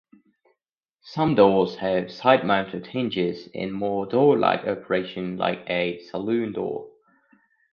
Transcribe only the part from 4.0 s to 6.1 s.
door-like operation-like a